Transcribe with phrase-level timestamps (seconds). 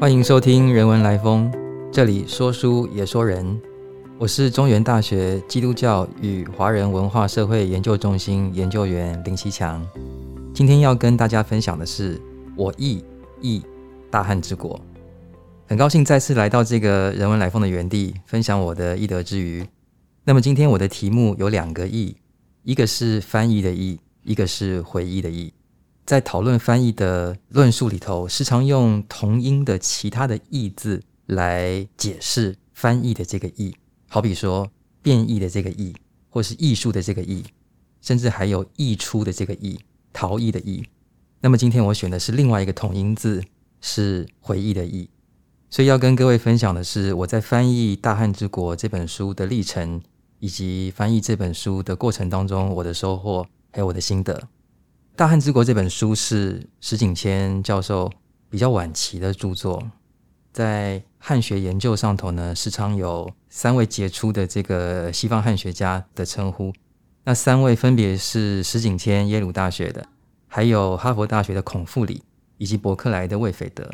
[0.00, 1.50] 欢迎收听《人文来风》，
[1.90, 3.60] 这里说书也说人。
[4.16, 9.84] 我是中原大学基督教与华人文化社会研究中心研究员林其强。
[10.54, 12.16] 今天要跟大家分享的是
[12.54, 13.04] 我译
[13.40, 13.60] 译
[14.08, 14.80] 大汉之国。
[15.66, 19.66] 很高兴再次来到这个人文来风的原地，分享我的译德之余。
[20.22, 22.16] 那么今天我的题目有两个译，
[22.62, 25.52] 一个是翻译的译，一个是回忆的译。
[26.08, 33.76] 在讨论翻译的论述里头，时常用同音的其他的义字来解释翻译的这个义，
[34.08, 34.70] 好比说
[35.02, 35.94] 变异的这个异，
[36.30, 37.44] 或是艺术的这个异，
[38.00, 39.78] 甚至还有溢出的这个义，
[40.10, 40.82] 逃逸的逸。
[41.42, 43.44] 那么今天我选的是另外一个同音字，
[43.82, 45.10] 是回忆的忆。
[45.68, 50.00] 所以要跟各位分享的是我在翻译《大汉之国》这本书的历程，
[50.38, 54.32] 以及翻译这本书的过程当中我的收获，还有我的心得。
[55.18, 58.08] 《大汉之国》这本书是石景谦教授
[58.48, 59.82] 比较晚期的著作，
[60.52, 66.72] 在汉学研究上头呢，时常有三位杰出的这个西方汉学家的称呼。
[67.24, 70.06] 那三位分别是石景谦，耶鲁大学的，
[70.46, 72.22] 还有哈佛大学的孔富里，
[72.58, 73.90] 以及伯克莱的魏斐德。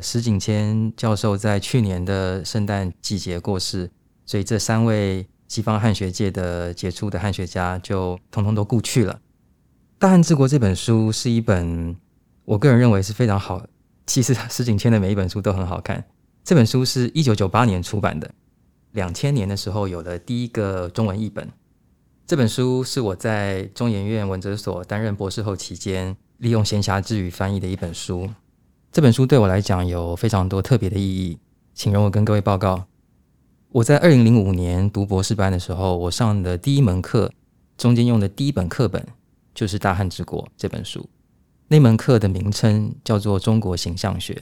[0.00, 3.90] 石景谦教授在去年的圣诞季节过世，
[4.26, 9.14] 所以这三位西方汉学界的杰出的汉学家就通通都故去了。
[10.02, 11.96] 《大汉之国》这本书是一本，
[12.44, 13.64] 我个人认为是非常好。
[14.04, 16.04] 其实石景谦的每一本书都很好看。
[16.42, 18.28] 这本书是一九九八年出版的，
[18.90, 21.48] 两千年的时候有了第一个中文译本。
[22.26, 28.28] 这本书是我在中研院文哲所担任博士后期间，利用闲暇之余翻译的一本书。
[28.90, 31.38] 这本书对我来讲有非常多特别的意义，
[31.74, 32.86] 请容我跟各位报告。
[33.68, 37.30] 我在二零零五年读博士班的时候，我上的第一门课，
[37.78, 39.06] 中间用的第一本课本。
[39.54, 41.08] 就是《大汉之国》这本书，
[41.68, 44.34] 那门课的名称叫做《中国形象学》，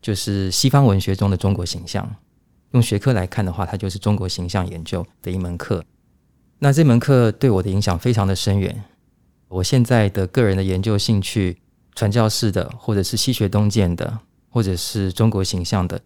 [0.00, 2.16] 就是西方文学中的中国形象。
[2.72, 5.84] 用学科来看的话，它就是中国形象研究的一门课。
[6.58, 8.84] 那这门课对我的影响非常的深远。
[9.48, 11.58] 我现在的个人的研究兴趣，
[11.94, 16.00] 传教士的，或者是西学东渐的，或者是中国形象的，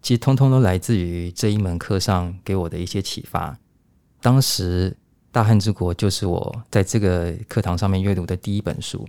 [0.00, 3.58] 其实通通都来自于这一门课上给我的一些启发。
[4.20, 4.96] 当时。
[5.32, 9.08] 大汉之国就是我在这个课堂上面阅读的第一本书，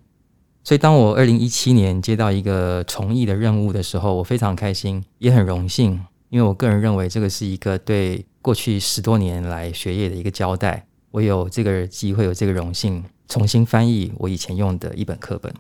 [0.63, 10.87] 所以当我二零一七年接到一个重译的任务的时候，我非常开心，也很荣幸，因为我个人认为这个是一个对过去十多年来学业的一个交代。
[11.11, 15.53] 我有这个机会，有这个荣幸，重新翻译我以前用的一本课本。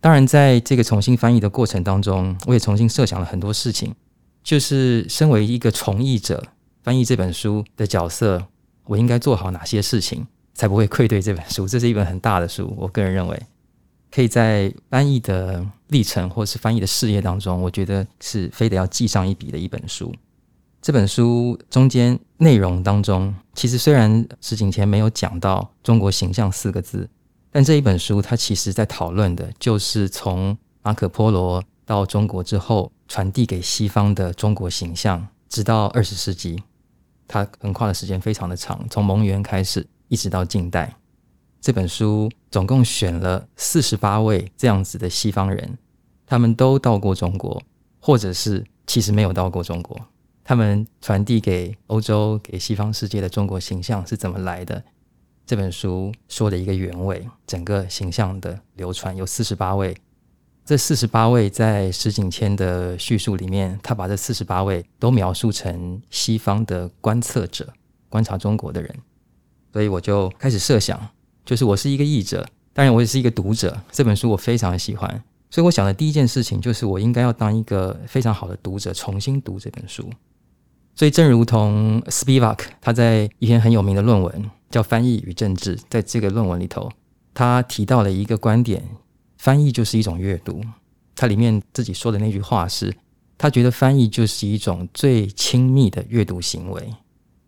[0.00, 3.94] 当然，在这个重新翻译的过程当中，我也重新设想了很多事情，
[4.42, 6.42] 就是身为一个重译者，
[6.82, 8.46] 翻译这本书的角色。
[8.84, 11.66] 我应该做好哪些事情，才不会愧对这本书？
[11.66, 13.42] 这是一本很大的书，我个人认为，
[14.10, 20.14] 可以在翻译的历程或是翻译的事业当中，我觉得是非得要记上一笔的一本书。
[20.82, 27.08] 这本书中间内容当中，其实虽然石景前没有讲到“中国形象”四个字，
[27.50, 36.62] 但这一本书它其实在讨论的就是从马可波罗到中国之后，传递给西方的中国形象，直到二十世纪。
[37.26, 40.94] 它横跨的时间非常的长，从蒙元开始一直到近代。
[41.60, 45.78] 这本书总共选了四十八位这样子的西方人，
[46.26, 47.62] 他们都到过中国，
[47.98, 49.98] 或者是其实没有到过中国。
[50.44, 54.84] 他们传递给欧洲、给西方世界的中国形象是怎么来的？
[55.46, 59.96] 这本书说的一个原委，整个形象的流传有四十八位。
[60.64, 67.68] 这四十八位在石景谦的叙述里面，他把这四十八位都描述成西方的观测者，
[68.08, 68.90] 观察中国的人。
[69.74, 70.98] 所以我就开始设想，
[71.44, 73.78] 就是我是一个译者，当然我也是一个读者。
[73.92, 80.08] 这本书我非常喜欢，所以我想的第一件事情就是我应该要当一个非常好的读者，重新读这本书。
[80.94, 86.90] 所以正如同 Spivak 他在一篇很有名的论文叫《翻译与政治》，在这个论文里头，
[87.34, 88.82] 他提到了一个观点。
[89.44, 90.62] 翻译就是一种阅读，
[91.14, 92.96] 他里面自己说的那句话是，
[93.36, 96.94] 他觉得翻译就是一种最亲密的阅读行为。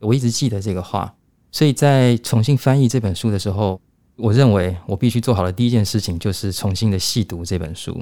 [0.00, 1.14] 我一直记得这个话，
[1.50, 3.81] 所以在重新翻译这本书的时候，
[4.16, 7.98] 我认为我必须做好的第一件事情就是重新的细读这本书。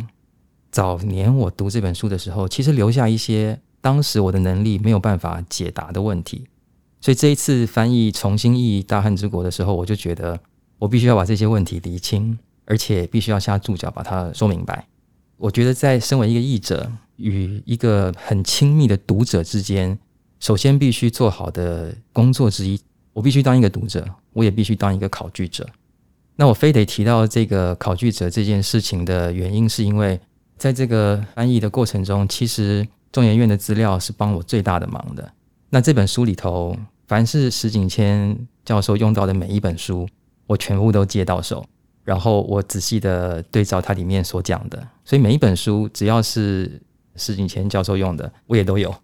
[0.73, 6.49] 早年我读这本书的时候，其实留下一些当时我的能力没有办法解答的问题，
[7.01, 10.41] 所以这一次翻译重新译《大汉之国》的时候，我就觉得
[10.81, 12.37] 我必须要把这些问题理清。
[12.65, 14.87] 而且必须要下注脚把它说明白。
[15.37, 19.99] 我觉得在身为一个译者与一个很亲密的读者之间，
[20.41, 22.81] 首先必须做好的工作之一，
[23.13, 25.69] 我必须当一个读者，我也必须当一个考据者。
[26.37, 30.19] 那我非得提到这个考据者这件事情的原因，是因为
[30.57, 35.33] 在这个翻译的过程中，其实中研院的资料是帮我最大的忙的。
[35.71, 36.77] 那这本书里头，
[37.07, 40.09] 凡是石景谦教授用到的每一本书，
[40.47, 41.65] 我全部都接到手，
[42.05, 46.81] 然后我仔细的对照它里面所讲的，所以每一本书只要是
[47.17, 48.95] 石景谦教授用的，我也都有，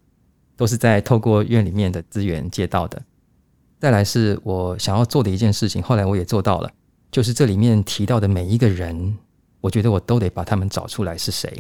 [0.57, 3.03] 都是在透过院里面的资源借到的。
[3.79, 6.71] 再来是我想要做的一件事情，后来我也做到了，
[7.11, 9.17] 就是这里面提到的每一个人，
[9.61, 11.51] 我觉得我都得把他们找出来是谁。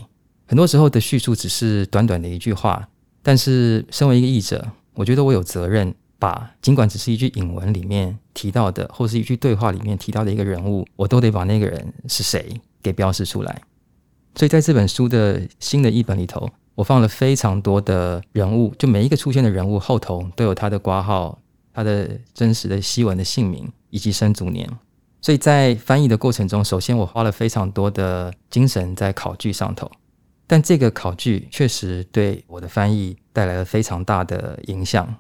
[0.46, 2.86] 很多时候的叙述只是短短的一句话，
[3.22, 4.66] 但是身为一个译者。
[4.94, 13.60] 我觉得我有责任把，尽管只是一句引文里面提到的，或是一句对话里面提到的一个人物，我都得把那个人是谁给标示出来。
[14.34, 21.38] 所以在这本书的新的译本里头，我放了非常多的人物，就每一个出现的人物后头都有他的挂号、
[21.74, 24.66] 他的真实的西文的姓名以及生卒年。
[25.20, 29.90] 所以在翻译的过程中，首先我花了非常多的精神在考据上头。
[30.46, 35.14] 但这个考据确实对我的翻译带来了非常大的影响，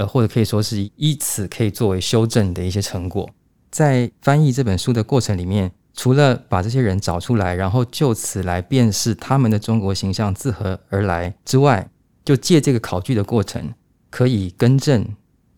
[0.00, 3.28] 呃，或者可以说是以此可以作为修正的一些成果。
[3.70, 11.90] 在翻译这本书的过程里面，除了把这些人找出来，然后就此来辨识他们的中国形象自何而来之外，
[12.24, 13.74] 就借这个考据的过程，
[14.08, 15.06] 可以更正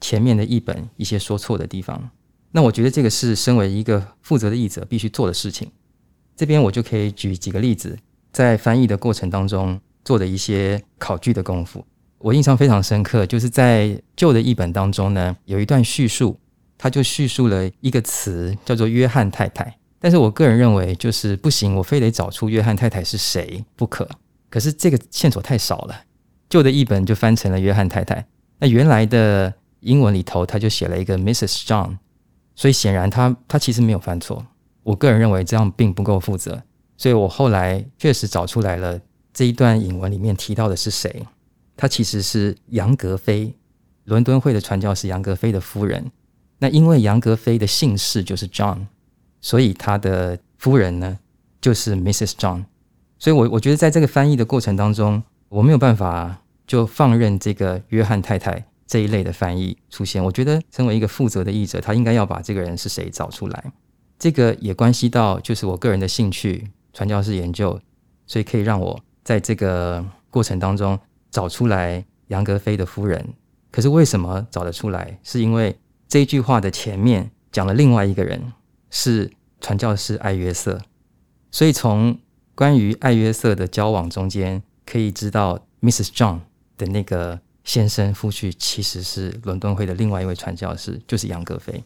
[0.01, 2.11] 前面的译本一些说错的地方。
[2.51, 5.71] 那我觉得这个是身为一个负责的译者必须做的事情。
[6.37, 7.97] 这边我就可以举几个例子。
[8.33, 11.85] 在翻译的过程当中做的一些考据的功夫，
[12.23, 13.27] 我印象非常深刻。
[13.27, 16.39] 就是在旧的译本当中呢，有一段叙述，
[16.79, 19.77] 他就叙述了一个词叫做“约翰太太”。
[20.01, 24.09] 但是我个人认为，就是不行，我非得找出约翰太太是谁不可。
[24.51, 26.03] 可是这个线索太少了，
[26.49, 28.27] 旧的译本就翻成了约翰太太。
[28.59, 31.65] 那原来的英文里头，他就写了一个 Mrs.
[31.65, 31.99] John，
[32.55, 34.45] 所以显然他他其实没有犯错。
[34.83, 36.63] 我个人认为这样并不够负责。
[36.97, 39.01] 所以我后来确实找出来了
[39.33, 41.25] 这一段引文里面提到的是谁？
[41.83, 43.53] 他其实是杨格菲，
[44.05, 46.13] 伦敦会的传教士杨格菲的夫人。
[46.61, 48.87] 那因为杨格菲的姓氏就是 John，
[49.41, 51.19] 所以他的夫人呢
[51.61, 52.35] 就是 Mrs.
[52.35, 52.67] John。
[53.19, 60.23] 所以，我我觉得在这个翻译的过程当中，我没有办法就放任这个约翰太太这一类的翻译出现。
[60.23, 63.73] 我觉得，身为一个负责的译者，他应该要把这个人是谁找出来。
[64.21, 66.71] 这个也关系到就是我个人的兴趣。
[66.93, 67.81] 传教士研究，
[68.25, 70.97] 所以可以让我在这个过程当中
[71.33, 73.35] 找出来杨格菲的夫人。
[73.73, 75.19] 可是为什么找得出来？
[75.25, 75.77] 是因为
[76.07, 78.53] 这句话的前面讲了另外一个人
[78.91, 80.81] 是传教士艾约瑟，
[81.51, 82.19] 所以从
[82.55, 86.09] 关于艾约瑟的交往中间可以知道，Mrs.
[86.09, 86.41] John
[86.77, 91.83] 的那个先生夫婿其实是伦敦会的另外一位传教士，就是杨格菲。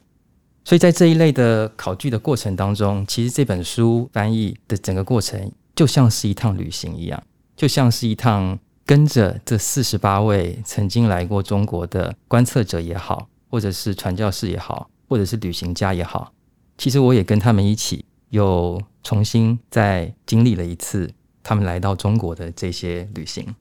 [0.64, 7.22] 所以在这一类的考据的过程当中，其实这本书翻译的整个过程就像是一趟旅行一样，
[7.54, 16.32] 就像是一趟跟着这四十八位曾经来过中国的观测者也好，或者是传教士也好，或者是旅行家也好，
[16.78, 21.10] 其实我也跟他们一起又重新再经历了一次
[21.42, 23.54] 他们来到中国的这些旅行。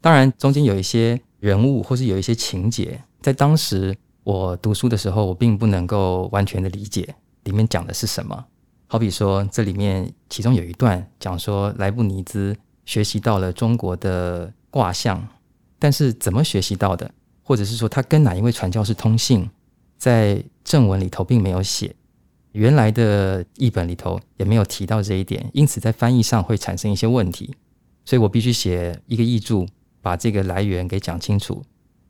[0.00, 3.96] 当然，中间有一些人物或是有一些情节，在当时。
[4.22, 7.14] 我读书的时候，我并不能够完全的理解
[7.44, 8.44] 里面讲的是什么。
[8.86, 12.54] 好比说，这里面其中有一段讲说，莱布尼兹
[12.90, 15.24] 学习到了中国的卦象，
[15.78, 17.08] 但是怎么学习到的，
[17.44, 19.48] 或者是说他跟哪一位传教士通信，
[19.96, 21.94] 在正文里头并没有写，
[22.50, 27.54] 原来的译本里头也没有提到这一点，因此在翻译上会产生一些问题。
[28.04, 29.68] 所以我必须写一个译注，
[30.02, 31.62] 把这个来源给讲清楚，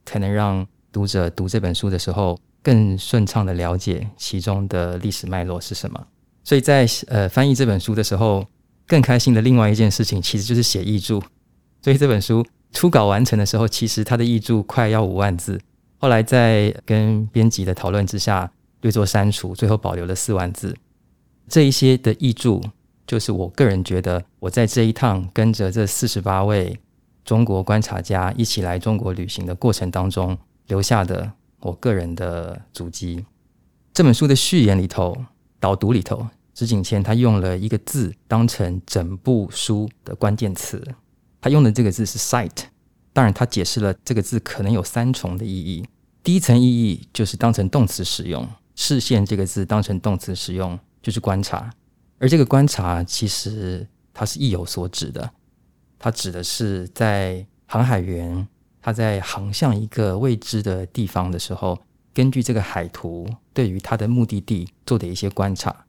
[0.07, 0.67] 才能让。
[0.93, 6.05] 读者读这本书的时候，更顺畅的了解其中的历史脉络是什么。
[6.43, 8.45] 所以在呃翻译这本书的时候，
[8.91, 11.23] 更开心的另外一件事情，其实就是写译注。
[11.81, 15.61] 所以这本书初稿完成的时候，其实它的译注快要五万字。
[15.99, 20.77] 后来在跟编辑的讨论之下，略作删除，最后保留了四万字。
[21.47, 22.61] 这一些的译注，
[23.07, 26.77] 就是我个人觉得，我在这一趟跟着这四十八位
[27.25, 30.37] 中国观察家一起来中国旅行的过程当中。
[30.67, 31.33] 留下的
[31.63, 33.25] 我个人的足迹。
[33.93, 35.17] 这本书的序言里头、
[35.59, 36.29] 导读里头，
[36.61, 40.87] 石景谦他用了一个字当成整部书的关键词，
[41.41, 42.65] 他用的这个字是 “sight”。
[43.15, 45.87] 当然，他解释了这个字可能有三重的意义。
[46.23, 51.73] 第一层意义就是当成动词使用，“视线”这个字当成动词使用就是观察，
[52.19, 55.31] 而这个观察其实它是意有所指的，
[55.99, 58.47] 它指的是在航海员。
[58.83, 61.79] 他在航向一个未知的地方的时候，
[62.13, 65.87] 根据这个海图对于他的目的地做的一些观察。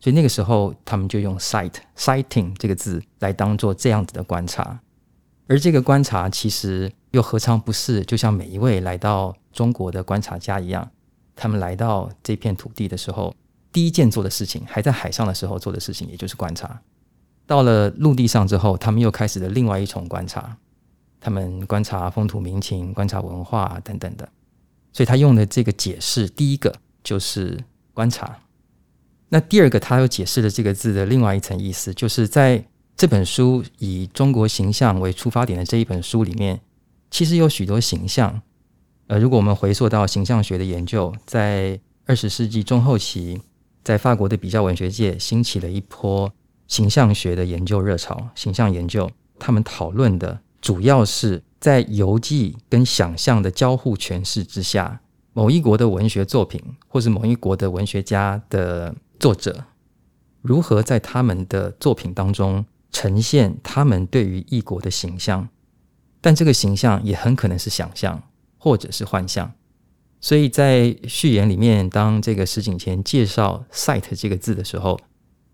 [0.00, 4.80] 所以那个时候他们就用 sight sighting 这个字来当做这样子的观察。
[5.48, 10.90] 而这个观察其实又何尝不是，就像每一位来到中国的观察家一样，
[11.34, 13.34] 他们来到这片土地的时候，
[13.72, 16.80] 第一件做的事情，还在海上的时候做的事情，也就是观察。
[17.46, 20.58] 到了陆地上之后，他们又开始了另外一重观察，
[21.18, 24.28] 他们观察风土民情、观察文化等等的。
[24.92, 27.58] 所以他用的这个解释，第一个就是
[27.94, 28.38] 观察。
[29.28, 32.64] 那第二个，他又解释了这个字的另外一层意思，就是在。
[32.98, 36.60] 这本书以中国形象为出发点的这一本书里面，
[37.12, 38.42] 其实有许多形象。
[39.06, 43.40] 呃，如果我们回溯到形象学的研究，在二十世纪中后期，
[43.84, 46.28] 在法国的比较文学界兴起了一波
[46.66, 48.30] 形象学的研究热潮。
[48.34, 49.08] 形象研究，
[49.38, 55.00] 他们讨论的主要是在游记跟想象的交互诠释之下，
[55.32, 59.64] 某一国的文学作品，或是某一国的文学家的作者，
[60.42, 62.64] 如何在他们的作品当中。
[62.90, 65.46] 呈现他们对于异国的形象，
[66.22, 68.20] 但这个形象也很可能是想象
[68.56, 69.52] 或者是幻象。
[70.20, 74.98] 所以在序言里面，当这个石景前介绍 “sight” 这个字的时候，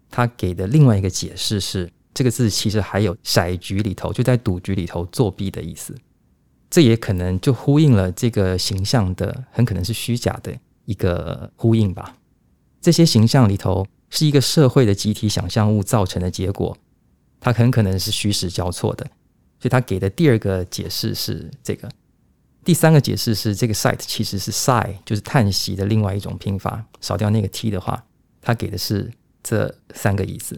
[0.08, 5.94] 他给的另外一个解释是，这个字其实还有骰局里头就在赌局里头作弊的意思。
[6.70, 12.16] 这也可能就呼应了这个形象的很可能是虚假的一个呼应吧。
[12.84, 16.76] 这些形象里头是一个社会的集体想象物造成的结果。
[17.40, 19.06] 它很可能是虚实交错的，
[19.58, 21.88] 所以他给的第二个解释是这个，
[22.62, 28.04] 第三个解释是这个 site 其实是 sigh，就是叹息的另外一种拼法，少掉那个 t 的话，
[28.42, 29.10] 他给的是
[29.42, 30.54] 这三个意思。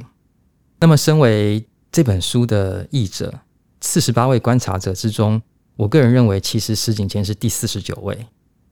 [0.80, 3.40] 那么，身为这本书的译者，
[3.80, 5.40] 四十八位观察者之中，
[5.76, 8.26] 我个人认为，其实石景谦是第四十九位，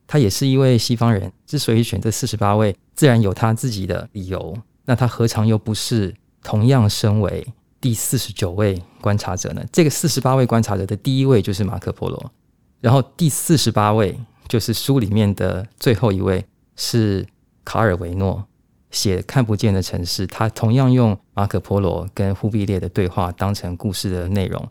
[0.07, 1.33] 他也是一位西方人。
[1.47, 4.57] 之所以选这四十八位，自然有他自己的理由。
[4.85, 7.47] 那他何尝又不是同样身为？
[7.81, 9.63] 第四十九位观察者呢？
[9.71, 12.33] 这个四十八位观察者的第一位就是马可波罗，
[12.81, 14.19] 然后第四十八位
[14.49, 16.43] 就是书里面的最后一位
[16.77, 17.27] 是
[17.63, 18.43] 卡尔维诺，
[18.91, 20.27] 写看不见的城市。
[20.27, 24.67] 他同样用马可波罗跟忽必烈的对话当成故事的内容，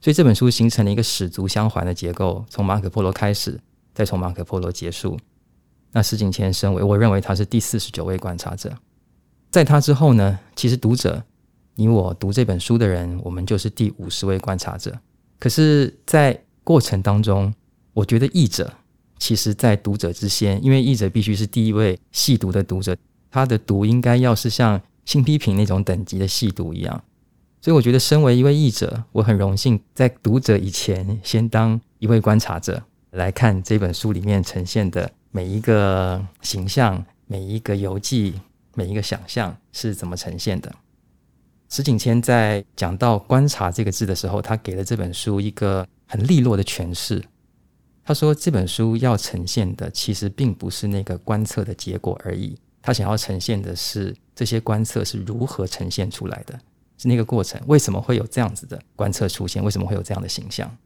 [0.00, 3.60] 所以这本书形成了一个始足相环的结构，从马可波罗开始，
[3.94, 5.18] 再从马可波罗结束。
[5.92, 8.72] 那石井谦身为我认为他是第四十九位观察者，
[9.50, 11.24] 在他之后呢，其实读者。
[11.76, 14.98] 你我读这本书的人，我们就是第五十位观察者。
[15.38, 17.54] 可是，在过程当中，
[17.94, 18.70] 我觉得译者
[19.18, 22.94] 其实，在读者之先，因为译者必须是第一位细读的读者，
[23.30, 27.02] 他的读应该要是像新批评那种等级的细读一样。
[27.62, 38.40] 所以，我觉得身为一位译者，我很荣幸在读者以前，先当一位观察者来看这本书里面呈现的每一个形象、每一个游记、
[38.74, 40.72] 每一个想象是怎么呈现的。
[41.68, 47.22] 石景谦在讲到“观察”这个字的时候，他给了这本书一个很利落的诠释。
[48.02, 56.58] 他说，这本书要呈现的其实并不是那个观测的结果而已，他想要呈现的是这些观测是如何呈现出来的，
[56.98, 57.60] 是那个过程。
[57.66, 59.62] 为什么会有这样子的观测出现？
[59.62, 60.76] 为什么会有这样的形象？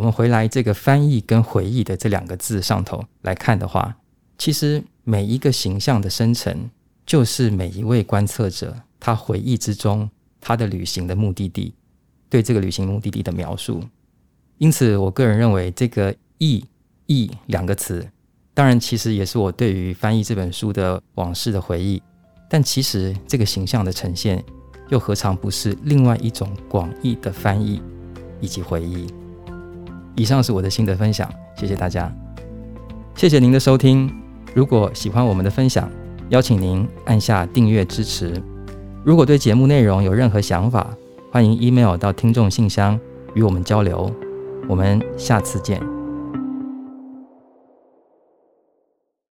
[0.00, 3.94] 我们回来这个翻译跟回忆的这两个字上头来看的话，
[4.38, 6.70] 其实每一个形象的生成，
[7.04, 10.08] 就是每一位观测者他回忆之中。
[10.40, 11.74] 他的旅行的目的地，
[12.30, 13.84] 对这个旅行目的地的描述，
[14.56, 16.64] 因此，我个人认为这个“忆
[17.04, 18.08] ”“忆”两个词，
[18.54, 22.02] 当然其实也是我对于翻译这本书的往事的回忆。
[22.48, 24.42] 但其实这个形象的呈现，
[24.88, 27.82] 又何尝不是另外一种广义的翻译
[28.40, 29.06] 以及回忆？
[30.16, 32.12] 以上是我的心得分享，谢谢大家，
[33.14, 34.12] 谢谢您的收听。
[34.54, 35.88] 如果喜欢我们的分享，
[36.30, 38.42] 邀请您按下订阅支持。
[39.04, 40.86] 如果对节目内容有任何想法，
[41.30, 42.98] 欢迎 email 到听众信箱
[43.34, 44.12] 与我们交流。
[44.68, 45.99] 我们下次见。